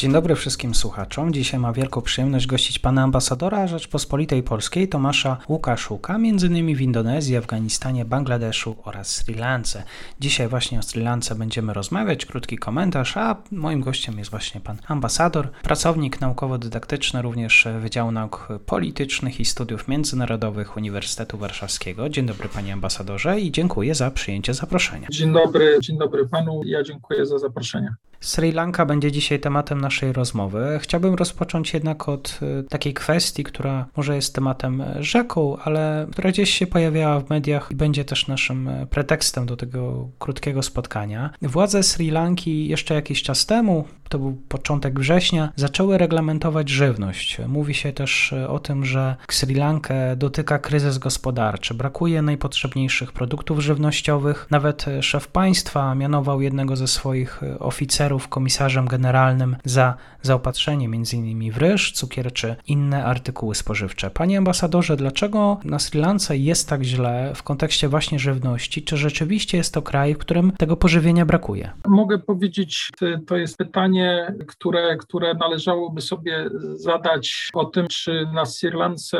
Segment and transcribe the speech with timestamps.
[0.00, 1.32] Dzień dobry wszystkim słuchaczom.
[1.32, 6.76] Dzisiaj ma wielką przyjemność gościć pana ambasadora Rzeczpospolitej Polskiej Tomasza Łukaszuka, m.in.
[6.76, 9.82] w Indonezji, Afganistanie, Bangladeszu oraz Sri Lance.
[10.20, 14.76] Dzisiaj właśnie o Sri Lance będziemy rozmawiać, krótki komentarz, a moim gościem jest właśnie pan
[14.88, 22.08] ambasador, pracownik naukowo-dydaktyczny również Wydziału Nauk Politycznych i Studiów Międzynarodowych Uniwersytetu Warszawskiego.
[22.08, 25.08] Dzień dobry panie ambasadorze i dziękuję za przyjęcie zaproszenia.
[25.10, 26.60] Dzień dobry, dzień dobry panu.
[26.64, 27.94] Ja dziękuję za zaproszenie.
[28.20, 30.78] Sri Lanka będzie dzisiaj tematem naszej rozmowy.
[30.82, 36.50] Chciałbym rozpocząć jednak od y, takiej kwestii, która może jest tematem rzeką, ale która gdzieś
[36.50, 41.30] się pojawiała w mediach i będzie też naszym y, pretekstem do tego krótkiego spotkania.
[41.42, 47.38] Władze Sri Lanki jeszcze jakiś czas temu, to był początek września, zaczęły reglamentować żywność.
[47.48, 53.60] Mówi się też y, o tym, że Sri Lankę dotyka kryzys gospodarczy, brakuje najpotrzebniejszych produktów
[53.60, 54.46] żywnościowych.
[54.50, 61.52] Nawet szef państwa mianował jednego ze swoich oficerów, oficerów komisarzem generalnym za zaopatrzenie m.in.
[61.52, 64.10] w ryż, cukier czy inne artykuły spożywcze.
[64.10, 68.82] Panie ambasadorze, dlaczego na Sri Lance jest tak źle w kontekście właśnie żywności?
[68.82, 71.70] Czy rzeczywiście jest to kraj, w którym tego pożywienia brakuje?
[71.88, 72.90] Mogę powiedzieć,
[73.26, 73.99] to jest pytanie,
[74.46, 78.70] które, które należałoby sobie zadać o tym, czy na Sri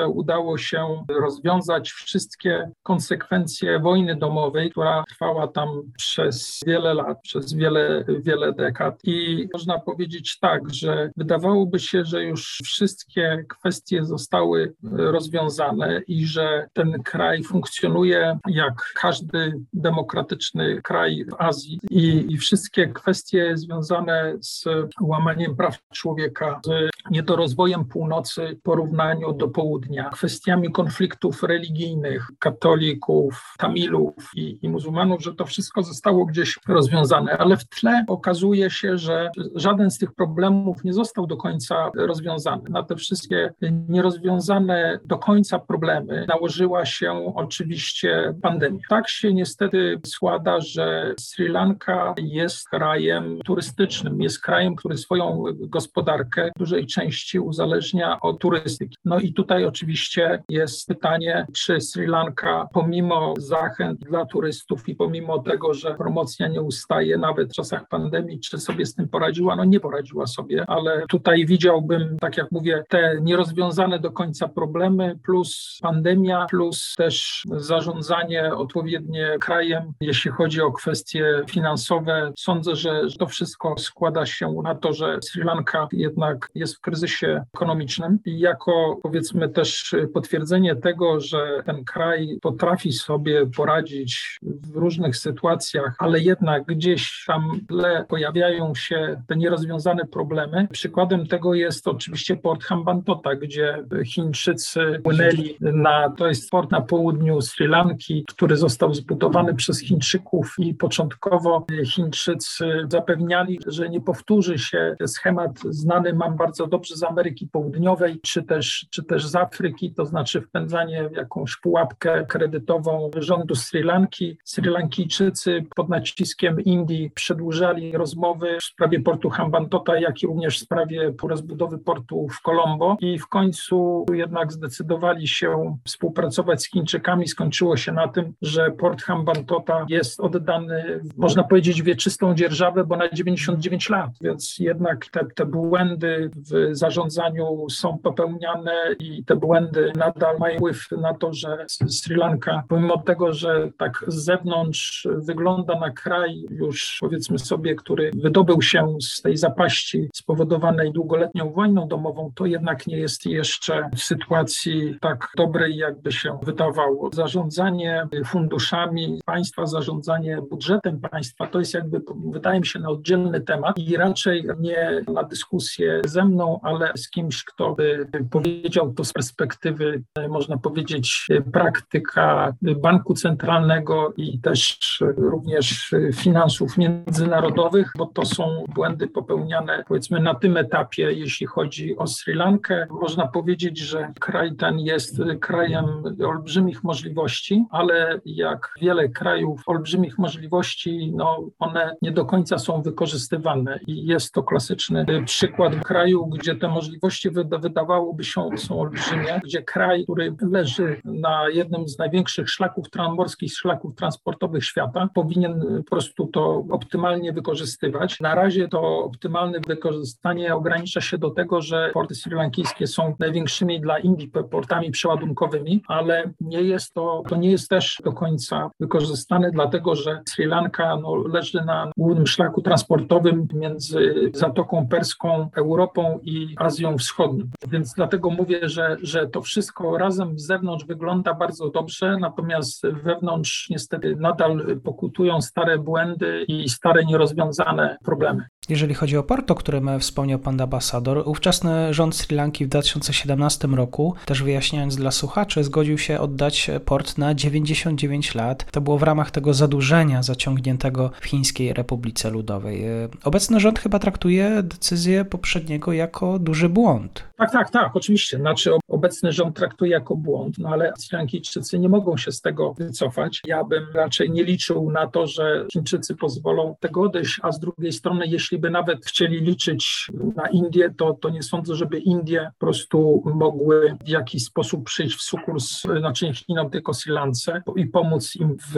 [0.09, 8.05] udało się rozwiązać wszystkie konsekwencje wojny domowej, która trwała tam przez wiele lat, przez wiele,
[8.09, 8.99] wiele dekad.
[9.05, 16.67] I można powiedzieć tak, że wydawałoby się, że już wszystkie kwestie zostały rozwiązane i że
[16.73, 24.65] ten kraj funkcjonuje jak każdy demokratyczny kraj w Azji i, i wszystkie kwestie związane z
[25.01, 34.15] łamaniem praw człowieka, z niedorozwojem północy w porównaniu do południa, kwestiami konfliktów religijnych, katolików, tamilów
[34.37, 39.31] i, i muzułmanów, że to wszystko zostało gdzieś rozwiązane, ale w tle okazuje się, że
[39.55, 42.63] żaden z tych problemów nie został do końca rozwiązany.
[42.69, 43.53] Na te wszystkie
[43.89, 48.81] nierozwiązane do końca problemy nałożyła się oczywiście pandemia.
[48.89, 56.51] Tak się niestety składa, że Sri Lanka jest krajem turystycznym, jest krajem, który swoją gospodarkę
[56.57, 58.97] w dużej części uzależnia od turystyki.
[59.05, 65.39] No i tutaj oczywiście jest pytanie, czy Sri Lanka pomimo zachęt dla turystów i pomimo
[65.39, 69.57] tego, że promocja nie ustaje nawet w czasach pandemii, czy sobie z tym poradziła?
[69.57, 75.19] No nie poradziła sobie, ale tutaj widziałbym, tak jak mówię, te nierozwiązane do końca problemy,
[75.25, 82.33] plus pandemia, plus też zarządzanie odpowiednie krajem, jeśli chodzi o kwestie finansowe.
[82.39, 87.45] Sądzę, że to wszystko składa się na to, że Sri Lanka jednak jest w kryzysie
[87.55, 95.17] ekonomicznym i jako powiedzmy też potwierdzenie tego, że ten kraj potrafi sobie poradzić w różnych
[95.17, 100.69] sytuacjach, ale jednak gdzieś tam tle pojawiają się te nierozwiązane problemy.
[100.71, 107.41] Przykładem tego jest oczywiście port Hambantota, gdzie Chińczycy płynęli na, to jest port na południu
[107.41, 114.01] Sri Lanki, który został zbudowany przez Chińczyków i początkowo Chińczycy zapewniali, że nie
[114.31, 119.37] powtórzy się schemat znany mam bardzo dobrze z Ameryki Południowej, czy też, czy też z
[119.37, 124.39] Afryki, to znaczy wpędzanie w jakąś pułapkę kredytową rządu Sri Lanki.
[124.45, 130.63] Sri Lankijczycy pod naciskiem Indii przedłużali rozmowy w sprawie portu Hambantota, jak i również w
[130.63, 137.29] sprawie rozbudowy portu w Colombo i w końcu jednak zdecydowali się współpracować z Chińczykami.
[137.29, 143.09] Skończyło się na tym, że port Hambantota jest oddany, można powiedzieć, wieczystą dzierżawę, bo na
[143.09, 150.39] 99 lat, więc jednak te, te błędy w zarządzaniu są popełniane i te błędy nadal
[150.39, 155.91] mają wpływ na to, że Sri Lanka, pomimo tego, że tak z zewnątrz wygląda na
[155.91, 162.47] kraj już powiedzmy sobie, który wydobył się z tej zapaści spowodowanej długoletnią wojną domową, to
[162.47, 167.11] jednak nie jest jeszcze w sytuacji tak dobrej, jakby się wydawało.
[167.13, 172.03] Zarządzanie funduszami państwa, zarządzanie budżetem państwa to jest jakby,
[172.33, 176.93] wydaje mi się, na oddzielny temat i raz raczej nie na dyskusję ze mną, ale
[176.97, 184.79] z kimś, kto by powiedział to z perspektywy, można powiedzieć, praktyka banku centralnego i też
[185.17, 192.07] również finansów międzynarodowych, bo to są błędy popełniane powiedzmy na tym etapie, jeśli chodzi o
[192.07, 192.87] Sri Lankę.
[192.91, 195.85] Można powiedzieć, że kraj ten jest krajem
[196.27, 203.81] olbrzymich możliwości, ale jak wiele krajów olbrzymich możliwości, no one nie do końca są wykorzystywane
[203.87, 207.31] i jest to klasyczny przykład kraju, gdzie te możliwości
[207.61, 212.87] wydawałoby się są olbrzymie, gdzie kraj, który leży na jednym z największych szlaków
[213.17, 218.21] morskich szlaków transportowych świata, powinien po prostu to optymalnie wykorzystywać.
[218.21, 223.99] Na razie to optymalne wykorzystanie ogranicza się do tego, że porty srilankijskie są największymi dla
[223.99, 229.95] Indii portami przeładunkowymi, ale nie jest to, to nie jest też do końca wykorzystane, dlatego
[229.95, 233.90] że Sri Lanka no, leży na głównym szlaku transportowym między
[234.35, 237.45] Zatoką Perską, Europą i Azją Wschodnią.
[237.69, 243.71] Więc dlatego mówię, że, że to wszystko razem z zewnątrz wygląda bardzo dobrze, natomiast wewnątrz
[243.71, 248.45] niestety nadal pokutują stare błędy i stare nierozwiązane problemy.
[248.69, 253.69] Jeżeli chodzi o port, o którym wspomniał pan ambasador, ówczesny rząd Sri Lanki w 2017
[253.69, 258.67] roku, też wyjaśniając dla słuchaczy, zgodził się oddać port na 99 lat.
[258.71, 262.85] To było w ramach tego zadłużenia zaciągniętego w Chińskiej Republice Ludowej.
[263.25, 267.25] Obecny rząd chyba traktuje decyzję poprzedniego jako duży błąd.
[267.37, 268.37] Tak, tak, tak, oczywiście.
[268.37, 273.41] Znaczy obecny rząd traktuje jako błąd, no ale Lankijczycy nie mogą się z tego wycofać.
[273.47, 277.93] Ja bym raczej nie liczył na to, że Chińczycy pozwolą tego odejść, a z drugiej
[277.93, 282.67] strony, jeśli by nawet chcieli liczyć na Indię, to, to nie sądzę, żeby Indie po
[282.67, 287.87] prostu mogły w jakiś sposób przyjść w sukurs, znaczy nie Chinom, tylko Sri Lance i
[287.87, 288.77] pomóc im w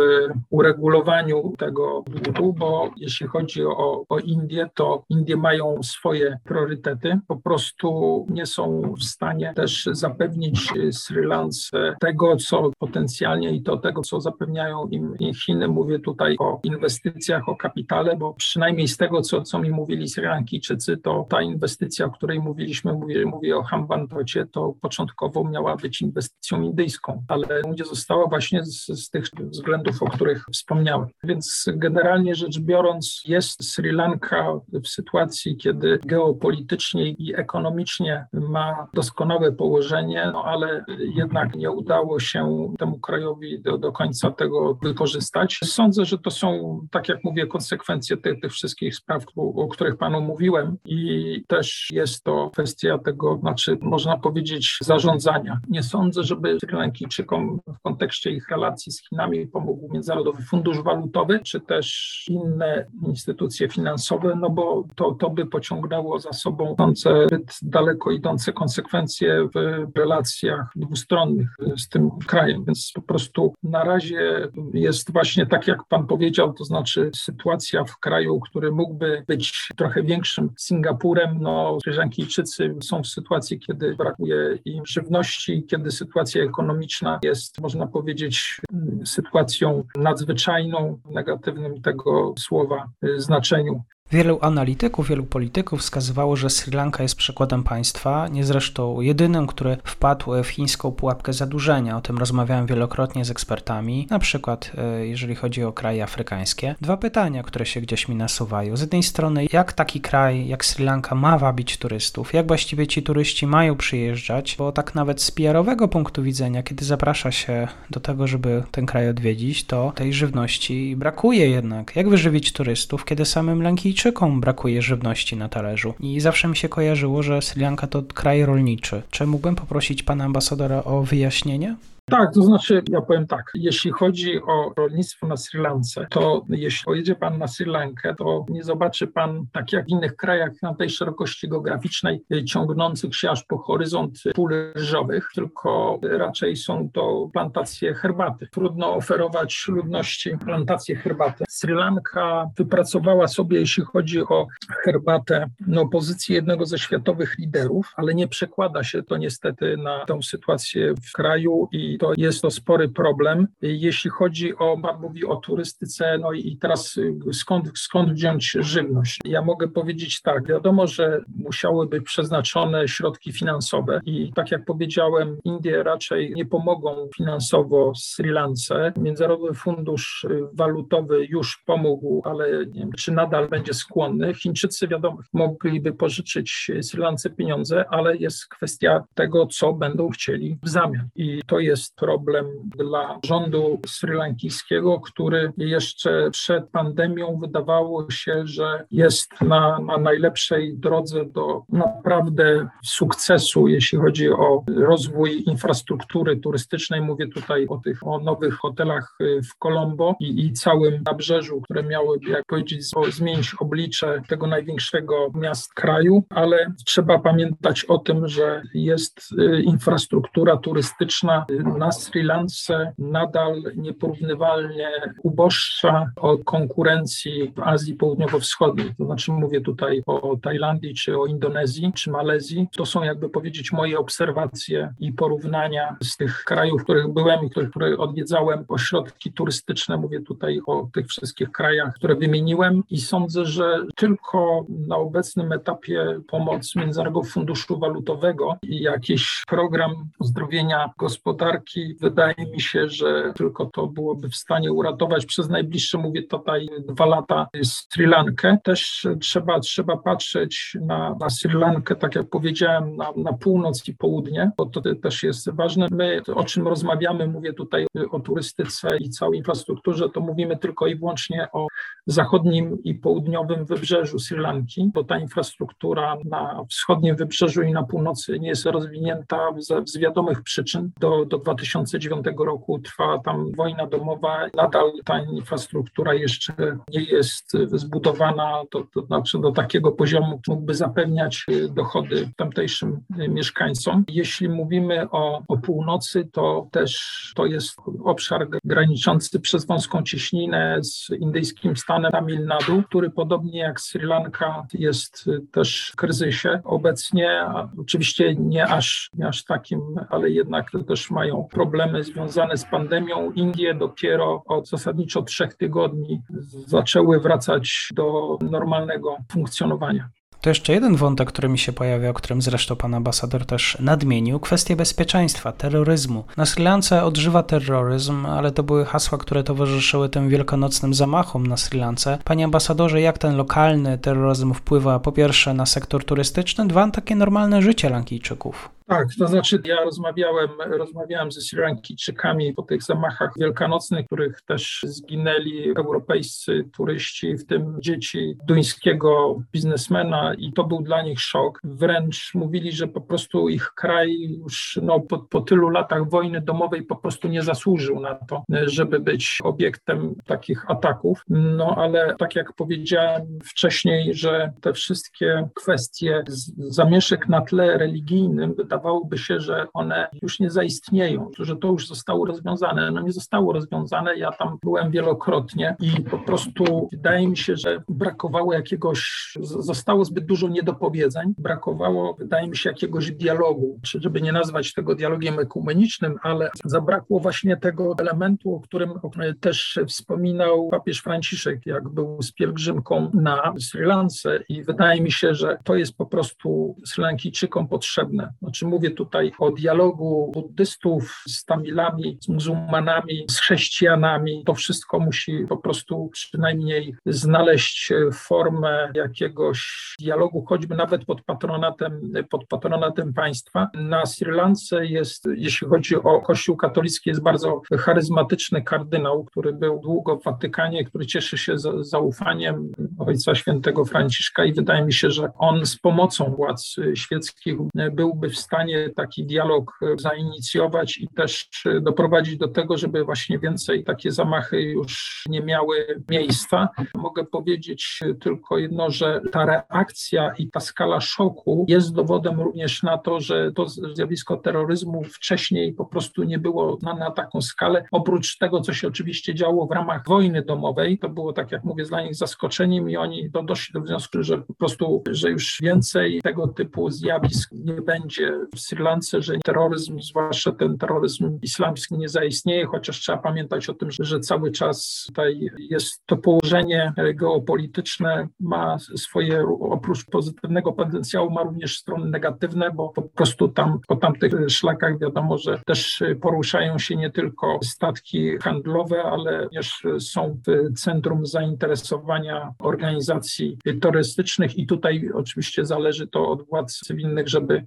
[0.50, 7.36] uregulowaniu tego długu, bo jeśli chodzi o, o Indię, to Indie mają swoje priorytety, po
[7.36, 14.02] prostu nie są w stanie też zapewnić Sri Lance tego, co potencjalnie i to tego,
[14.02, 15.68] co zapewniają im Chiny.
[15.68, 20.24] Mówię tutaj o inwestycjach, o kapitale, bo przynajmniej z tego, co, co mi mówili Sri
[20.24, 26.02] Lankijczycy, to ta inwestycja, o której mówiliśmy, mówię, mówię o Hambantocie, to początkowo miała być
[26.02, 31.08] inwestycją indyjską, ale nie została właśnie z, z tych względów, o których wspomniałem.
[31.24, 34.52] Więc generalnie rzecz biorąc, jest Sri Lanka
[34.82, 42.73] w sytuacji, kiedy geopolitycznie i ekonomicznie ma doskonałe położenie, no ale jednak nie udało się
[42.79, 45.58] temu krajowi do, do końca tego wykorzystać.
[45.64, 50.20] Sądzę, że to są, tak jak mówię, konsekwencje tych, tych wszystkich spraw, o których panu
[50.20, 55.61] mówiłem i też jest to kwestia tego, znaczy można powiedzieć zarządzania.
[55.69, 61.40] Nie sądzę, żeby Sri Lankijczykom w kontekście ich relacji z Chinami pomógł Międzynarodowy Fundusz Walutowy,
[61.40, 64.62] czy też inne instytucje finansowe, no bo
[64.94, 72.11] to, to by pociągnęło za sobą zbyt daleko idące konsekwencje w relacjach dwustronnych z tym
[72.26, 77.85] krajem, więc po prostu na razie jest właśnie tak, jak pan powiedział, to znaczy sytuacja
[77.85, 84.59] w kraju, który mógłby być trochę większym Singapurem, no Srilankijczycy są w sytuacji, kiedy brakuje
[84.64, 88.61] im żywności, kiedy sytuacja ekonomiczna jest, można powiedzieć,
[89.05, 93.82] sytuacją nadzwyczajną w negatywnym tego słowa znaczeniu.
[94.12, 99.76] Wielu analityków, wielu polityków wskazywało, że Sri Lanka jest przykładem państwa, nie zresztą jedynym, który
[99.85, 101.97] wpadł w chińską pułapkę zadłużenia.
[101.97, 106.75] O tym rozmawiałem wielokrotnie z ekspertami, na przykład e, jeżeli chodzi o kraje afrykańskie.
[106.81, 108.76] Dwa pytania, które się gdzieś mi nasuwają.
[108.76, 112.35] Z jednej strony, jak taki kraj jak Sri Lanka ma wabić turystów?
[112.35, 114.57] Jak właściwie ci turyści mają przyjeżdżać?
[114.59, 119.09] Bo tak nawet z PR-owego punktu widzenia, kiedy zaprasza się do tego, żeby ten kraj
[119.09, 121.97] odwiedzić, to tej żywności brakuje jednak.
[121.97, 124.01] Jak wyżywić turystów, kiedy samym Lankijczykom
[124.40, 125.94] Brakuje żywności na talerzu.
[126.00, 129.02] I zawsze mi się kojarzyło, że Sri Lanka to kraj rolniczy.
[129.11, 131.76] Czy mógłbym poprosić pana ambasadora o wyjaśnienie?
[132.12, 136.85] Tak, to znaczy, ja powiem tak, jeśli chodzi o rolnictwo na Sri Lance, to jeśli
[136.85, 140.75] pojedzie Pan na Sri Lankę, to nie zobaczy Pan, tak jak w innych krajach na
[140.75, 147.95] tej szerokości geograficznej, ciągnących się aż po horyzont pól ryżowych, tylko raczej są to plantacje
[147.95, 148.49] herbaty.
[148.52, 151.45] Trudno oferować ludności plantacje herbaty.
[151.49, 154.47] Sri Lanka wypracowała sobie, jeśli chodzi o
[154.85, 160.23] herbatę, no, pozycję jednego ze światowych liderów, ale nie przekłada się to niestety na tę
[160.23, 163.47] sytuację w kraju i to jest to spory problem.
[163.62, 166.99] Jeśli chodzi o, Pan mówi o turystyce, no i teraz
[167.32, 169.18] skąd, skąd wziąć żywność?
[169.25, 175.38] Ja mogę powiedzieć tak, wiadomo, że musiały być przeznaczone środki finansowe i tak jak powiedziałem,
[175.44, 178.92] Indie raczej nie pomogą finansowo Sri Lance.
[178.97, 184.35] Międzynarodowy Fundusz Walutowy już pomógł, ale nie wiem, czy nadal będzie skłonny.
[184.35, 190.68] Chińczycy, wiadomo, mogliby pożyczyć Sri Lance pieniądze, ale jest kwestia tego, co będą chcieli w
[190.68, 191.09] zamian.
[191.16, 192.46] I to jest problem
[192.78, 201.24] dla rządu srylankijskiego, który jeszcze przed pandemią wydawało się, że jest na, na najlepszej drodze
[201.24, 207.00] do naprawdę sukcesu, jeśli chodzi o rozwój infrastruktury turystycznej.
[207.00, 212.18] Mówię tutaj o tych o nowych hotelach w Colombo i, i całym nabrzeżu, które miały,
[212.28, 219.32] jak powiedzieć, zmienić oblicze tego największego miast kraju, ale trzeba pamiętać o tym, że jest
[219.38, 221.46] y, infrastruktura turystyczna
[221.79, 224.91] na Sri Lance nadal nieporównywalnie
[225.23, 228.95] uboższa od konkurencji w Azji Południowo-Wschodniej.
[228.99, 232.69] To znaczy mówię tutaj o Tajlandii, czy o Indonezji, czy Malezji.
[232.76, 237.50] To są jakby powiedzieć moje obserwacje i porównania z tych krajów, w których byłem i
[237.50, 239.97] których, które odwiedzałem, ośrodki turystyczne.
[239.97, 246.21] Mówię tutaj o tych wszystkich krajach, które wymieniłem i sądzę, że tylko na obecnym etapie
[246.29, 251.62] pomoc Międzynarodowego Funduszu Walutowego i jakiś program uzdrowienia gospodarki,
[252.00, 257.07] wydaje mi się, że tylko to byłoby w stanie uratować przez najbliższe, mówię tutaj, dwa
[257.07, 258.59] lata Sri Lankę.
[258.64, 263.97] Też trzeba, trzeba patrzeć na, na Sri Lankę, tak jak powiedziałem, na, na północ i
[263.97, 265.87] południe, bo to też jest ważne.
[265.90, 270.97] My, o czym rozmawiamy, mówię tutaj o turystyce i całej infrastrukturze, to mówimy tylko i
[270.97, 271.66] wyłącznie o
[272.06, 278.38] zachodnim i południowym wybrzeżu Sri Lanki, bo ta infrastruktura na wschodnim wybrzeżu i na północy
[278.38, 280.90] nie jest rozwinięta z, z wiadomych przyczyn.
[281.00, 286.54] Do, do 2009 roku trwa tam wojna domowa, nadal ta infrastruktura jeszcze
[286.94, 294.04] nie jest zbudowana, to, to znaczy do takiego poziomu mógłby zapewniać dochody tamtejszym mieszkańcom.
[294.09, 301.11] Jeśli mówimy o, o północy, to też to jest obszar graniczący przez wąską cieśninę z
[301.11, 307.44] indyjskim stanem Tamil Nadu, który podobnie jak Sri Lanka jest też w kryzysie obecnie.
[307.78, 309.80] Oczywiście nie aż, nie aż takim,
[310.11, 313.32] ale jednak też mają problemy związane z pandemią.
[313.32, 316.22] Indie dopiero od zasadniczo trzech tygodni
[316.66, 320.08] zaczęły wracać do normalnego funkcjonowania.
[320.42, 324.40] To jeszcze jeden wątek, który mi się pojawia, o którym zresztą pan ambasador też nadmienił,
[324.40, 326.25] kwestia bezpieczeństwa, terroryzmu.
[326.37, 331.56] Na Sri Lance odżywa terroryzm, ale to były hasła, które towarzyszyły tym wielkanocnym zamachom na
[331.56, 332.18] Sri Lance.
[332.25, 337.16] Panie ambasadorze, jak ten lokalny terroryzm wpływa po pierwsze na sektor turystyczny, dwa na takie
[337.16, 338.68] normalne życie Lankijczyków?
[338.86, 345.72] Tak, to znaczy ja rozmawiałem, rozmawiałem ze Sri po tych zamachach wielkanocnych, których też zginęli
[345.76, 351.60] europejscy turyści, w tym dzieci duńskiego biznesmena i to był dla nich szok.
[351.64, 356.82] Wręcz mówili, że po prostu ich kraj już no, po, po tylu latach wojny domowej
[356.82, 361.24] po prostu nie zasłużył na to, żeby być obiektem takich ataków.
[361.28, 366.24] No ale tak jak powiedziałem wcześniej, że te wszystkie kwestie
[366.56, 372.25] zamieszek na tle religijnym wydawałoby się, że one już nie zaistnieją, że to już zostało
[372.26, 372.91] rozwiązane.
[372.91, 377.83] No nie zostało rozwiązane, ja tam byłem wielokrotnie i po prostu wydaje mi się, że
[377.88, 384.33] brakowało jakiegoś, zostało zbyt dużo niedopowiedzeń, brakowało, wydaje mi się, jakiegoś dialogu, czy żeby nie
[384.33, 388.93] nazwać tego dialogiem ekumenicznym, ale zabrakło właśnie tego elementu, o którym
[389.41, 395.35] też wspominał papież Franciszek, jak był z pielgrzymką na Sri Lance i wydaje mi się,
[395.35, 398.33] że to jest po prostu Sri Lankijczykom potrzebne.
[398.43, 404.42] Znaczy mówię tutaj o dialogu buddystów z Tamilami, z muzułmanami, z chrześcijanami.
[404.47, 412.47] To wszystko musi po prostu przynajmniej znaleźć formę jakiegoś dialogu, choćby nawet pod patronatem, pod
[412.47, 413.69] patronatem państwa.
[413.75, 419.81] Na Sri Lance jest, jeśli chodzi o Kościół katolicki, jest bardzo charyzmatyczny kardynał, który był
[419.81, 425.28] długo w Watykanie, który cieszy się zaufaniem Ojca Świętego Franciszka i wydaje mi się, że
[425.38, 427.57] on z pomocą władz świeckich
[427.92, 433.04] byłby w stanie stanie taki dialog e, zainicjować i też e, doprowadzić do tego, żeby
[433.04, 436.68] właśnie więcej takie zamachy już nie miały miejsca.
[436.94, 442.82] Mogę powiedzieć e, tylko jedno, że ta reakcja i ta skala szoku jest dowodem również
[442.82, 447.85] na to, że to zjawisko terroryzmu wcześniej po prostu nie było na, na taką skalę.
[447.92, 451.85] Oprócz tego, co się oczywiście działo w ramach wojny domowej, to było tak jak mówię
[451.85, 456.49] dla nich zaskoczeniem i oni doszli do wniosku, że po prostu, że już więcej tego
[456.49, 462.66] typu zjawisk nie będzie w Sri Lance, że terroryzm, zwłaszcza ten terroryzm islamski nie zaistnieje,
[462.66, 468.78] chociaż trzeba pamiętać o tym, że, że cały czas tutaj jest to położenie geopolityczne ma
[468.78, 474.99] swoje, oprócz pozytywnego potencjału, ma również strony negatywne, bo po prostu tam po tamtych szlakach
[474.99, 482.54] wiadomo, że też poruszają się nie tylko statki handlowe, ale również są w centrum zainteresowania
[482.58, 487.64] organizacji turystycznych i tutaj oczywiście zależy to od władz cywilnych, żeby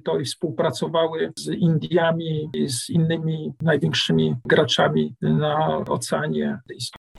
[0.00, 6.58] to i współpracowały z Indiami i z innymi największymi graczami na Oceanie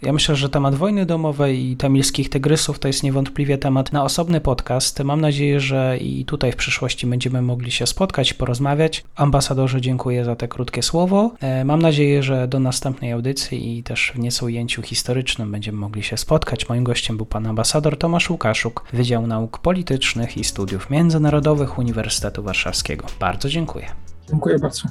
[0.01, 4.41] ja myślę, że temat wojny domowej i tamilskich tygrysów to jest niewątpliwie temat na osobny
[4.41, 5.03] podcast.
[5.03, 9.03] Mam nadzieję, że i tutaj w przyszłości będziemy mogli się spotkać, porozmawiać.
[9.15, 11.31] Ambasadorze, dziękuję za te krótkie słowo.
[11.39, 16.03] E, mam nadzieję, że do następnej audycji i też w nieco ujęciu historycznym będziemy mogli
[16.03, 16.69] się spotkać.
[16.69, 23.07] Moim gościem był pan ambasador Tomasz Łukaszuk, Wydział Nauk Politycznych i Studiów Międzynarodowych Uniwersytetu Warszawskiego.
[23.19, 23.85] Bardzo dziękuję.
[24.29, 24.81] Dziękuję bardzo.